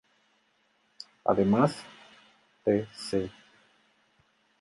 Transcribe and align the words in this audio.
Además 1.25 1.75
"T.c. 2.65 3.29